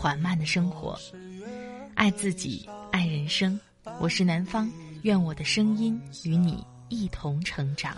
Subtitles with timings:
[0.00, 0.98] 缓慢的生活，
[1.94, 3.60] 爱自己，爱人生。
[4.00, 4.66] 我是南方，
[5.02, 7.94] 愿我的声音与你一同成长。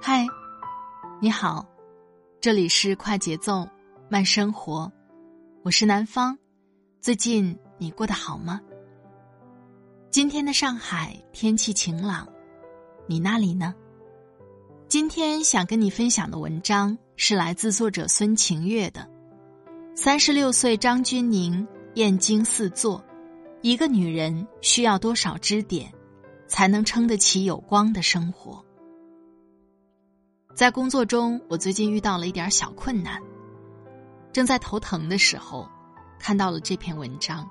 [0.00, 0.26] 嗨，
[1.20, 1.68] 你好，
[2.40, 3.68] 这里是快节奏
[4.08, 4.90] 慢生活，
[5.62, 6.38] 我是南方。
[7.02, 8.58] 最近你过得好吗？
[10.10, 12.26] 今天的上海天气晴朗。
[13.10, 13.74] 你那里呢？
[14.86, 19.10] 今天想跟你分享的文章是来自作者孙晴月的。
[19.96, 23.04] 三十六岁张钧宁燕京四座，
[23.62, 25.92] 一个女人需要多少支点，
[26.46, 28.64] 才能撑得起有光的生活？
[30.54, 33.20] 在工作中，我最近遇到了一点小困难，
[34.32, 35.68] 正在头疼的时候，
[36.20, 37.50] 看到了这篇文章。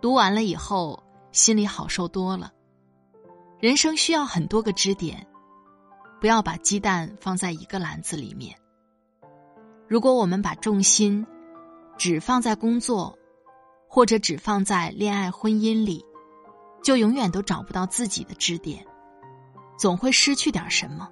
[0.00, 0.98] 读完了以后，
[1.30, 2.50] 心里好受多了。
[3.60, 5.26] 人生需要很多个支点，
[6.18, 8.56] 不要把鸡蛋放在一个篮子里面。
[9.86, 11.26] 如果我们把重心
[11.98, 13.18] 只放在工作，
[13.86, 16.02] 或者只放在恋爱婚姻里，
[16.82, 18.82] 就永远都找不到自己的支点，
[19.78, 21.06] 总会失去点什么。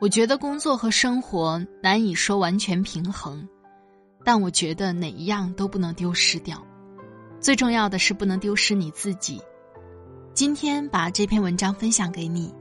[0.00, 3.48] 我觉得工作和生活难以说完全平衡，
[4.22, 6.64] 但我觉得哪一样都不能丢失掉。
[7.40, 9.42] 最重要的是不能丢失你自己。
[10.38, 12.54] 今天把这篇文章分享给你。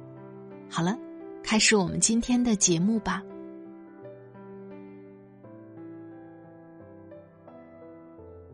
[0.67, 0.97] 好了，
[1.43, 3.21] 开始我们今天的节目吧。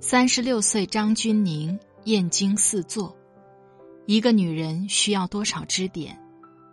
[0.01, 3.15] 三十六岁张钧甯燕京四座，
[4.07, 6.21] 一个女人需要多少支点，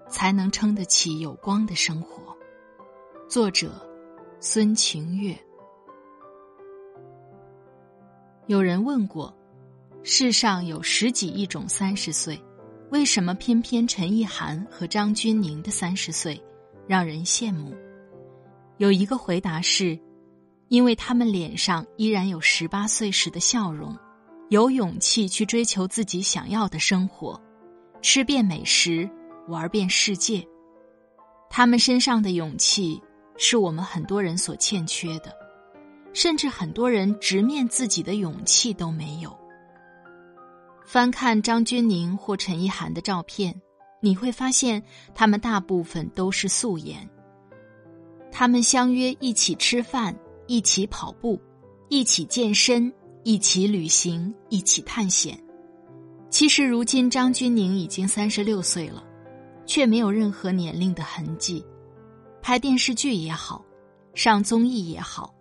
[0.08, 2.36] 才能撑得起有光的生活？
[3.28, 3.80] 作者：
[4.40, 5.38] 孙晴月。
[8.48, 9.32] 有人问过。
[10.02, 12.42] 世上有十几亿种三十岁，
[12.90, 16.42] 为什么偏偏陈意涵和张钧甯的三十岁
[16.86, 17.74] 让人羡慕？
[18.78, 19.98] 有一个回答是，
[20.68, 23.94] 因为他们脸上依然有十八岁时的笑容，
[24.48, 27.38] 有勇气去追求自己想要的生活，
[28.00, 29.08] 吃遍美食，
[29.48, 30.42] 玩遍世界。
[31.50, 32.98] 他们身上的勇气，
[33.36, 35.30] 是我们很多人所欠缺的，
[36.14, 39.38] 甚至很多人直面自己的勇气都没有。
[40.92, 43.54] 翻看张钧甯或陈意涵的照片，
[44.00, 44.82] 你会发现
[45.14, 47.08] 他们大部分都是素颜。
[48.32, 50.12] 他们相约一起吃饭，
[50.48, 51.40] 一起跑步，
[51.90, 52.92] 一起健身，
[53.22, 55.40] 一起旅行，一起探险。
[56.28, 59.00] 其实，如今张钧甯已经三十六岁了，
[59.64, 61.64] 却没有任何年龄的痕迹。
[62.42, 63.64] 拍电视剧也好，
[64.14, 65.32] 上综艺也好，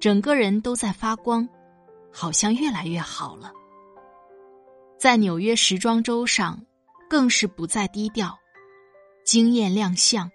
[0.00, 1.48] 整个人都在发光，
[2.10, 3.52] 好像越来越好了。
[4.98, 6.64] 在纽约时装周上，
[7.08, 8.36] 更是不再低调，
[9.24, 10.30] 惊艳亮相。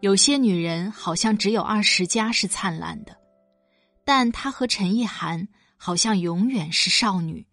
[0.00, 3.16] 有些女人好像只有二十加是灿烂的，
[4.04, 5.46] 但她和陈意涵
[5.76, 7.46] 好像永远是少女，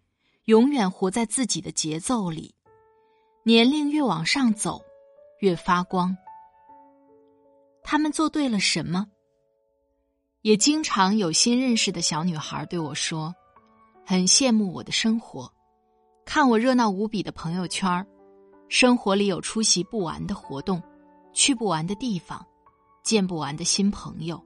[0.46, 2.52] 永远活在自己的节奏里。
[3.44, 4.82] 年龄越往上走，
[5.38, 6.16] 越发光。
[7.84, 9.06] 他们做对了什么？
[10.42, 13.32] 也经常有新认识的小女孩对我说
[14.04, 15.50] ：“很羡慕我的生活。”
[16.32, 18.06] 看我热闹无比的朋友圈儿
[18.68, 20.80] 生活里有出席不完的活动，
[21.32, 22.46] 去不完的地方，
[23.02, 24.40] 见不完的新朋友。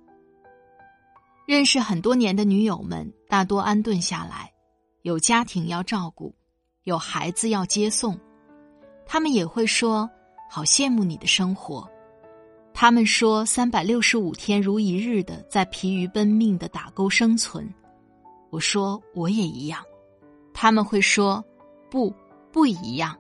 [1.45, 4.51] 认识很多年的女友们大多安顿下来，
[5.03, 6.35] 有家庭要照顾，
[6.85, 8.19] 有孩子要接送，
[9.05, 10.09] 他们也会说
[10.51, 11.87] ：“好羡慕你的生活。”
[12.73, 17.71] 他们说：“三百六十五天如一日的在疲于奔命的打勾生存。”
[18.49, 19.85] 我说：“我也一样。”
[20.55, 21.45] 他们会说。
[21.95, 22.13] 不，
[22.51, 23.17] 不一样。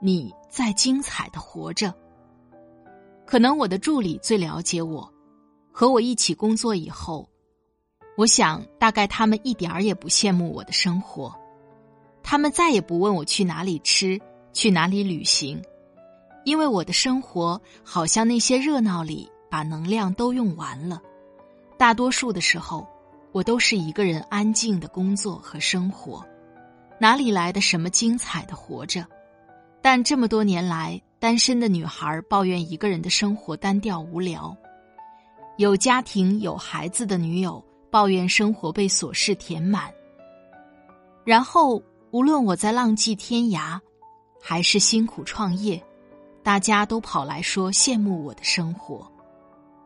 [0.00, 1.92] 你在精彩的活着。
[3.26, 5.12] 可能我的助理最了解我，
[5.72, 7.28] 和我一起工作以后，
[8.16, 11.34] 我想大概他们一点儿也不羡慕我的生活。
[12.22, 14.20] 他们再也不问我去哪里吃，
[14.52, 15.60] 去哪里旅行，
[16.44, 21.02] 因为我的生活好像那些热闹里把能量都用完了。
[21.76, 22.86] 大多数的时候，
[23.32, 26.24] 我都是一个人安静的工作和生活。
[26.98, 29.06] 哪里来的什么精彩的活着？
[29.82, 34.56] 但这么多年来，单身的女孩抱怨一个人的生活单调无聊；
[35.58, 39.92] 有家庭有孩子的女友抱怨生活被琐事填满。
[41.24, 43.78] 然后，无论我在浪迹天涯，
[44.40, 45.82] 还是辛苦创业，
[46.42, 49.06] 大家都跑来说羡慕我的生活。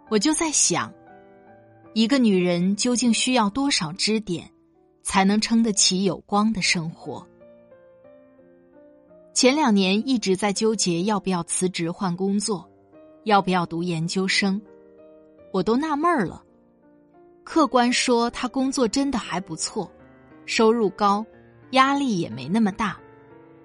[0.09, 0.93] 我就在想，
[1.93, 4.51] 一个女人究竟需要多少支点，
[5.03, 7.27] 才能撑得起有光的生活？
[9.33, 12.69] 前两年一直在纠结要不要辞职换工作，
[13.25, 14.61] 要不要读研究生，
[15.53, 16.43] 我都纳闷了。
[17.45, 19.91] 客观说，他工作真的还不错，
[20.47, 21.25] 收入高，
[21.71, 22.99] 压力也没那么大，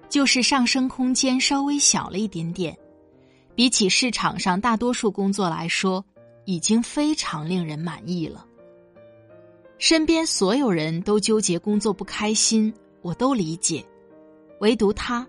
[0.08, 2.76] 就是上升空间稍微小了一点点。
[3.54, 6.04] 比起市场上大多数工作来说，
[6.44, 8.46] 已经非常令人满意了。
[9.78, 13.84] 身边所有人都纠结工作不开心，我都理解，
[14.60, 15.26] 唯独他。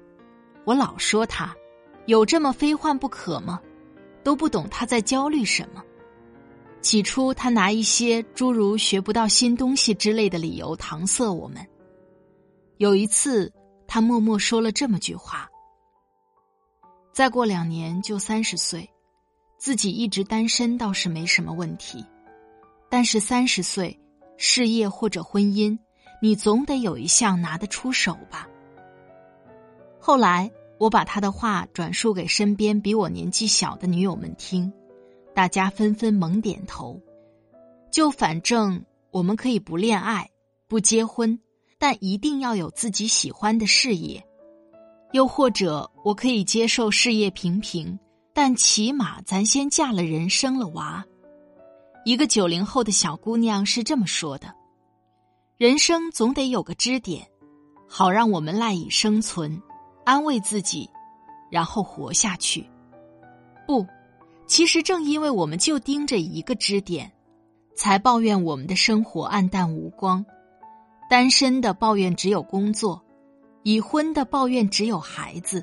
[0.63, 1.55] 我老说他，
[2.05, 3.61] 有这么非换不可吗？
[4.23, 5.83] 都不懂他在焦虑什么。
[6.81, 11.65] 起初他拿一些诸如学不到新东西之类的理由搪塞我们。
[12.77, 13.51] 有一次，
[13.87, 15.49] 他默默说了这么句话
[17.11, 18.89] ：“再过两年就三十岁，
[19.57, 22.05] 自己一直单身倒是没什么问题，
[22.89, 23.97] 但是三十岁，
[24.37, 25.77] 事业或者婚姻，
[26.21, 28.47] 你总得有一项拿得出手吧。”
[29.99, 34.71] 后来，我把他的话转述给身边比我年纪小的女友们听，
[35.33, 37.01] 大家纷纷猛点头。
[37.91, 40.29] 就反正我们可以不恋爱、
[40.67, 41.39] 不结婚，
[41.77, 44.21] 但一定要有自己喜欢的事业；
[45.13, 47.97] 又或者，我可以接受事业平平，
[48.33, 51.03] 但起码咱先嫁了人、生了娃。
[52.07, 54.55] 一个九零后的小姑娘是这么说的
[55.59, 57.27] ：“人生总得有个支点，
[57.85, 59.61] 好让我们赖以生存。”
[60.05, 60.89] 安慰自己，
[61.51, 62.65] 然后活下去。
[63.67, 63.85] 不，
[64.45, 67.11] 其实正因为我们就盯着一个支点，
[67.75, 70.25] 才抱怨我们的生活暗淡无光。
[71.09, 73.03] 单身的抱怨只有工作，
[73.63, 75.61] 已婚的抱怨只有孩子。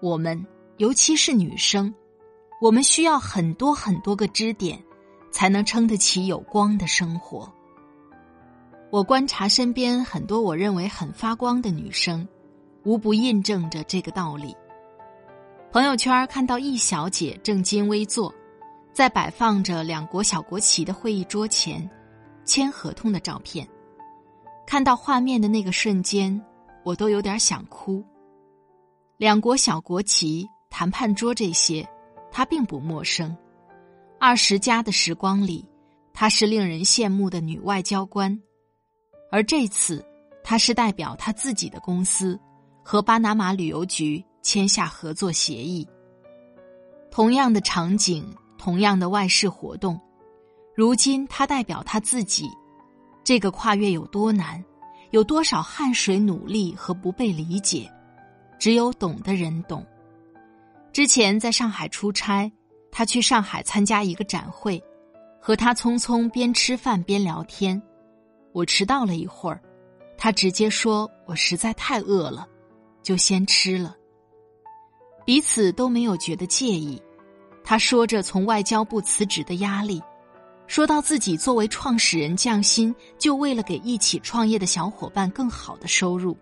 [0.00, 1.92] 我们，尤其是女生，
[2.60, 4.80] 我们需要很多很多个支点，
[5.34, 7.52] 才能撑得起有光的生活。
[8.92, 12.26] 我观察身边很多我认为很发光的女生。
[12.84, 14.54] 无不印证着这个道理。
[15.72, 18.32] 朋友圈看到易小姐正襟危坐，
[18.92, 21.88] 在摆放着两国小国旗的会议桌前
[22.44, 23.66] 签合同的照片。
[24.66, 26.38] 看到画面的那个瞬间，
[26.84, 28.04] 我都有点想哭。
[29.16, 31.88] 两国小国旗、谈判桌这些，
[32.30, 33.34] 她并不陌生。
[34.26, 35.62] 二十加的时光里，
[36.14, 38.40] 她是令人羡慕的女外交官，
[39.30, 40.02] 而这次，
[40.42, 42.40] 她是代表她自己的公司。
[42.82, 45.86] 和巴拿马旅游局签下合作协议。
[47.10, 48.26] 同样的场景，
[48.56, 50.00] 同样的外事活动，
[50.74, 52.48] 如今她代表她自己，
[53.22, 54.64] 这个跨越有多难，
[55.10, 57.92] 有多少汗水、努力和不被理解，
[58.58, 59.86] 只有懂的人懂。
[60.94, 62.50] 之前在上海出差，
[62.96, 64.80] 他去上海参加一个展会，
[65.40, 67.82] 和他匆匆边吃饭边聊天，
[68.52, 69.60] 我迟到了一会儿，
[70.16, 72.46] 他直接说我实在太饿了。
[73.02, 73.96] 就先吃了，
[75.26, 77.02] 彼此都没有觉得介意。
[77.64, 80.00] 他说着从外交部辞职的压力，
[80.66, 86.34] 说到自己作为创始人降薪，就为了给一起创业的小伙伴更好的收入。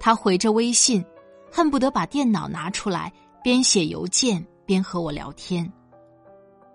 [0.00, 1.04] 他回着微信，
[1.52, 3.12] 恨不得把电脑拿出来，
[3.44, 5.68] 边写邮件边和我聊天。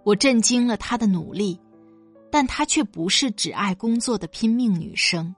[0.03, 1.57] 我震惊了他的努力，
[2.29, 5.33] 但他却不是只爱工作的拼命女生。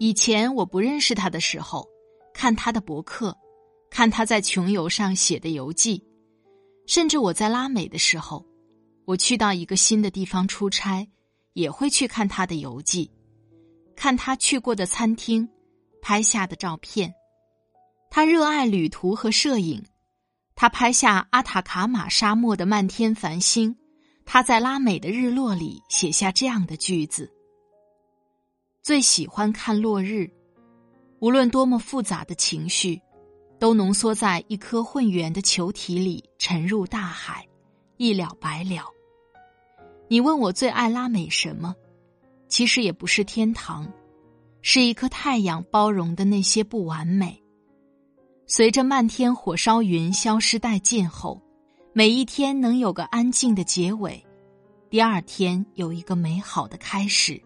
[0.00, 1.86] 以前我不认识他的时候，
[2.34, 3.32] 看他的博客，
[3.90, 6.04] 看他在穷游上写的游记，
[6.84, 8.44] 甚至我在拉美的时候，
[9.04, 11.06] 我去到一个新的地方出差，
[11.52, 13.08] 也会去看他的游记，
[13.94, 15.48] 看他去过的餐厅，
[16.02, 17.14] 拍下的照片。
[18.10, 19.80] 他热爱旅途和摄影，
[20.60, 23.74] 他拍下阿塔卡马沙漠的漫天繁星，
[24.26, 27.32] 他在拉美的日落里写下这样的句子。
[28.82, 30.30] 最喜欢看落日，
[31.18, 33.00] 无论多么复杂的情绪，
[33.58, 37.42] 都浓缩在一颗混圆的球体里，沉入大海，
[37.96, 38.84] 一了百了。
[40.08, 41.74] 你问我最爱拉美什么？
[42.48, 43.90] 其实也不是天堂，
[44.60, 47.39] 是一颗太阳包容的那些不完美。
[48.52, 51.40] 随着漫天火烧云消失殆尽后，
[51.92, 54.20] 每一天能有个安静的结尾，
[54.90, 57.40] 第二天有一个美好的开始。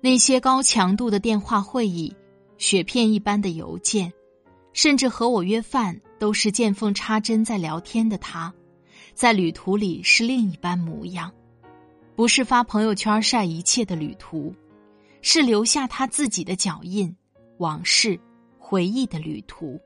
[0.00, 2.16] 那些高强度的电话会议，
[2.56, 4.10] 雪片一般的邮件，
[4.72, 8.50] 甚至和我约饭都是见缝插针在聊天的他，
[9.12, 11.30] 在旅途里是另一般模样，
[12.16, 14.54] 不是发朋友圈晒一切的旅途，
[15.20, 17.14] 是留下他自己的脚印、
[17.58, 18.18] 往事、
[18.72, 19.78] 回忆的旅途。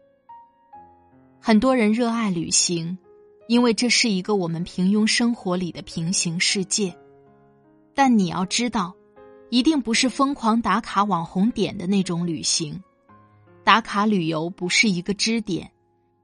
[1.41, 2.97] 很多人热爱旅行，
[3.49, 6.97] 因为这是一个我们平庸生活里的平行世界。
[7.97, 8.95] 但你要知道，
[9.51, 12.81] 一定不是疯狂打卡网红点的那种旅行。
[13.65, 15.69] 打卡旅游不是一个支点，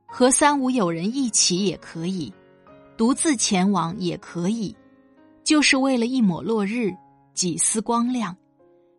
[0.07, 2.33] 和三五友人一起也可以，
[2.97, 4.73] 独自前往也可以，
[5.43, 6.95] 就是为了一抹落日、
[7.35, 8.37] 几丝光亮，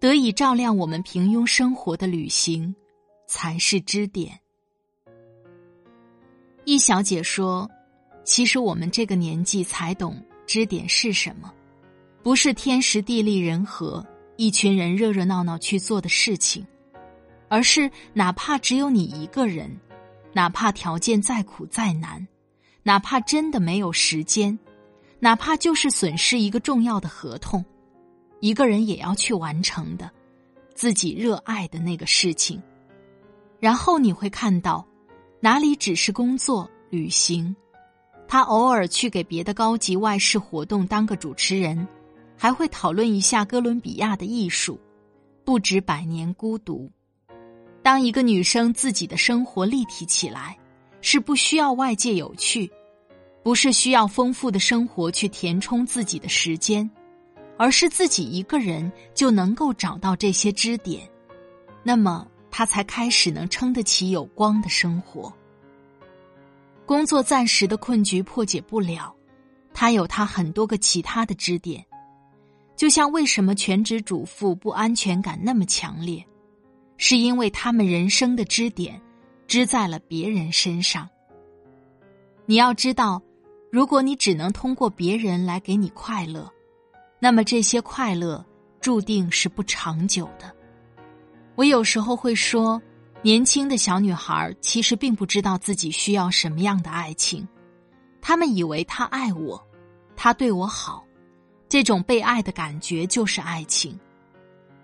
[0.02, 2.76] 得以照亮我们平庸生活的旅行，
[3.34, 4.40] 才是支点。
[6.66, 7.68] 易小姐说
[8.24, 11.52] ：“其实我们这个年纪才懂支点是什么，
[12.22, 14.06] 不是天时地利人和，
[14.38, 16.64] 一群人热热闹闹去做的事情，
[17.50, 19.76] 而是哪怕只有你一个人，
[20.32, 22.28] 哪怕条件再苦再难，
[22.84, 24.58] 哪怕真的没有时间，
[25.20, 27.66] 哪怕就是损失一个重要的合同，
[28.42, 30.12] 一个人也要去完成的，
[30.76, 32.62] 自己热爱的那个事情，
[33.64, 34.86] 然后你会看到。”
[35.40, 37.56] 哪里只是工作旅行？
[38.28, 41.88] 他偶尔去给别的高级外事活动当个主持人，
[42.38, 44.78] 还会讨论一下哥伦比亚的艺术，
[45.46, 46.92] 不止百年孤独。
[47.82, 50.58] 当一个女生自己的生活立体起来，
[51.00, 52.70] 是不需要外界有趣，
[53.44, 56.90] 不是需要丰富的生活去填充自己的时间，
[57.58, 61.10] 而是自己一个人就能够找到这些支点，
[61.82, 62.28] 那么。
[62.56, 65.34] 他才开始能撑得起有光的生活。
[66.86, 69.12] 工作暂时的困局破解不了，
[69.74, 71.84] 他有他很多个其他的支点。
[72.76, 76.24] 就像为什么全职主妇不安全感那么强烈，
[76.98, 79.02] 是因为他们人生的支点
[79.48, 81.10] 支在了别人身上。
[82.46, 83.20] 你要知道，
[83.72, 86.48] 如果你只能通过别人来给你快乐，
[87.20, 88.46] 那么这些快乐
[88.80, 90.56] 注定是不长久的。
[91.56, 92.82] 我有时候会说，
[93.22, 97.48] 年轻的小女孩其实并不知道自己需要什么样的爱情，
[98.22, 99.64] 她们以为他爱我，
[100.16, 101.06] 他对我好，
[101.70, 103.98] 这种被爱的感觉就是爱情。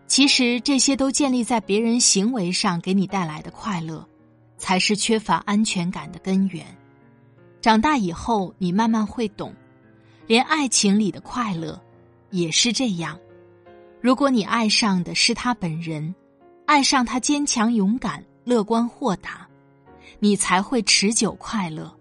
[0.06, 4.08] 其实这些都建立在别人行为上给你带来的快乐，
[4.58, 6.66] 才是缺乏安全感的根源。
[7.62, 9.54] 长大以后，你慢慢会懂，
[10.28, 11.82] 连爱情里的快乐
[12.30, 13.20] 也是这样。
[14.00, 16.14] 如果你爱上的是他本人。
[16.70, 19.50] 爱上他坚强、勇敢、乐观、豁达，
[20.20, 21.92] 你才会持久快乐，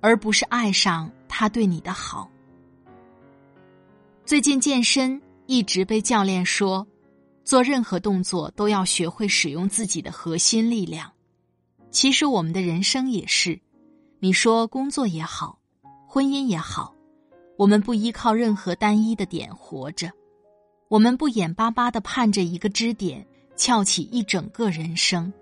[0.00, 2.30] 而不是爱上他对你的好。
[4.24, 6.86] 最近健身一直被教练说，
[7.42, 11.10] 做任何动作都要学会使用自己的核心力量。
[11.90, 13.60] 其实我们的人生也是，
[14.20, 15.58] 你说工作也好，
[16.06, 16.94] 婚姻也好，
[17.58, 20.08] 我们不依靠任何单一的点活着，
[20.86, 23.26] 我们不眼巴巴的盼着一个支点。
[23.56, 25.32] 翘起一整个人生。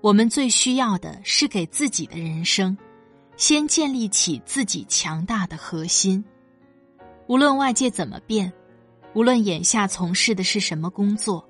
[0.00, 2.76] 我们最需要的是给自己的人生，
[3.36, 6.24] 先建立起自己强大的核心。
[7.26, 8.52] 无论外界怎么变，
[9.14, 11.46] 无论眼下从事的是什么工作，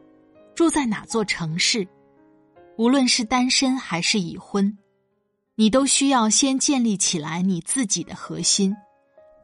[0.55, 1.87] 住在哪座城市，
[2.77, 4.77] 无论是单身还是已婚，
[5.55, 8.75] 你都需要先建立起来你自己的核心，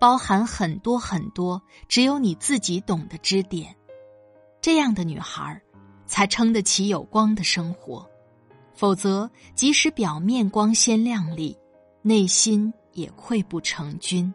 [0.01, 3.75] 包含很多很多只有你自己懂的支点。
[4.61, 5.63] 这样的女孩儿。
[6.07, 8.09] 才撑得起有光的生活，
[8.75, 11.57] 否则即使表面光鲜亮丽，
[12.03, 14.33] 内心也溃不成军。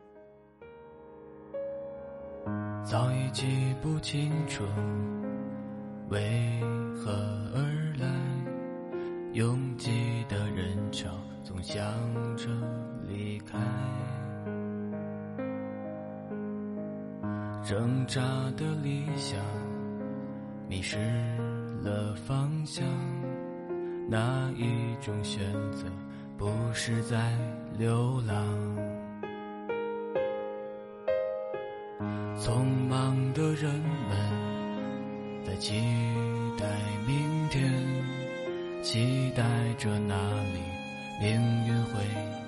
[2.83, 3.45] 早已记
[3.81, 4.63] 不清楚
[6.09, 6.59] 为
[6.95, 7.11] 何
[7.53, 8.07] 而来，
[9.33, 11.09] 拥挤的人潮
[11.43, 11.83] 总想
[12.35, 12.47] 着
[13.07, 13.57] 离开，
[17.63, 18.19] 挣扎
[18.57, 19.39] 的理想
[20.67, 20.97] 迷失。
[21.83, 22.85] 了方向，
[24.09, 25.85] 哪一种选择
[26.37, 27.35] 不是在
[27.77, 28.35] 流浪？
[32.37, 33.73] 匆忙的人
[34.09, 35.81] 们在期
[36.57, 36.65] 待
[37.07, 37.71] 明天，
[38.81, 39.43] 期待
[39.77, 40.15] 着哪
[40.53, 40.59] 里
[41.19, 42.03] 命运会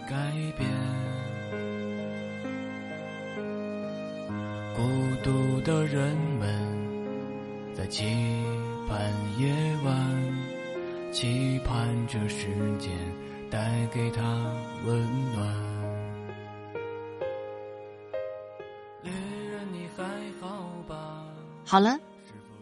[0.09, 0.15] 改
[0.57, 0.69] 变。
[4.75, 4.81] 孤
[5.23, 8.52] 独的人们在期。
[8.87, 12.47] 盼夜晚，期盼着时
[12.79, 12.91] 间
[13.49, 14.21] 带给他
[14.85, 15.73] 温暖。
[21.65, 21.99] 好了，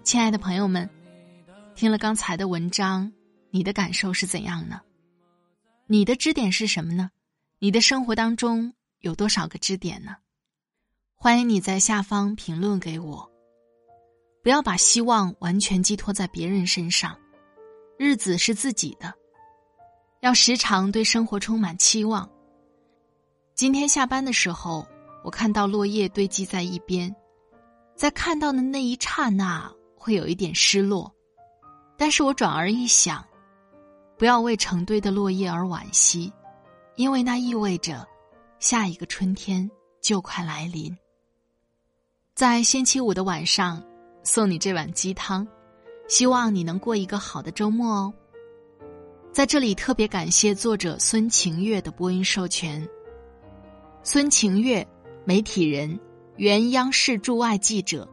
[0.04, 0.90] 亲爱的朋友们，
[1.76, 3.12] 听了刚才的文章，
[3.50, 4.80] 你的感受是怎样呢？
[5.88, 7.12] 你的支点是什么呢？
[7.60, 10.16] 你的生活当中有多少个支点呢？
[11.16, 13.31] 欢迎你在下方评论给我。
[14.44, 17.16] 不要把希望完全寄托在别人身上，
[17.96, 19.14] 日子是自己的，
[20.22, 22.28] 要时常对生活充满期望。
[23.54, 24.84] 今天下班的时候，
[25.24, 27.16] 我看到落叶堆积在一边，
[27.96, 31.14] 在看到的那一刹那，会有一点失落。
[31.96, 33.24] 但是我转而一想，
[34.18, 36.34] 不要为成堆的落叶而惋惜，
[36.96, 38.08] 因为那意味着
[38.58, 39.70] 下一个春天
[40.02, 40.98] 就快来临。
[42.34, 43.80] 在星期五的晚上。
[44.24, 45.48] 送你这碗鸡汤，
[46.08, 48.14] 希望你能过一个好的周末哦。
[49.32, 52.88] 在这里特别感谢作者孙晴月的播音授权。
[54.04, 54.88] 孙晴月，
[55.26, 56.00] 媒体人，
[56.36, 58.08] 原央视驻外记者，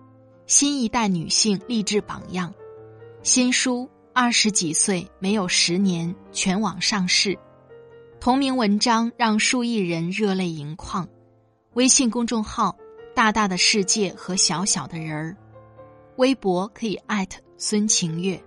[0.46, 2.54] 新一代女性励志榜样。
[3.22, 7.36] 新书《二十几岁没有十年》全网上市，
[8.20, 11.06] 同名文章让数亿人热泪盈眶。
[11.74, 12.76] 微信公众号：
[13.14, 15.36] 大大的世界和小小的人儿。
[16.18, 18.42] 微博可以艾特孙晴月，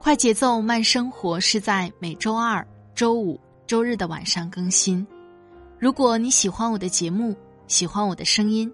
[0.00, 2.66] 快节奏慢生活是在每周二、
[2.96, 5.06] 周五、周日的晚上更新。
[5.78, 7.36] 如果你喜欢我的节目，
[7.68, 8.72] 喜欢我的声音，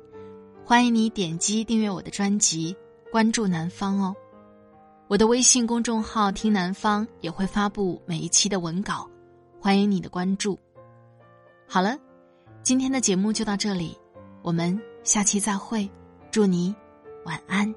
[0.64, 2.75] 欢迎你点击订阅我的专辑，
[3.12, 4.16] 关注南方哦。
[5.07, 9.07] 我的微信公众号“听南方”也会发布每一期的文稿，
[9.61, 10.59] 欢迎你的关注。
[11.69, 11.99] 好了，
[12.62, 13.95] 今天的节目就到这里，
[14.40, 15.87] 我们下期再会，
[16.30, 16.75] 祝你
[17.26, 17.71] 晚安。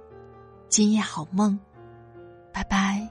[0.76, 1.60] 今夜好梦，
[2.52, 3.08] 拜拜。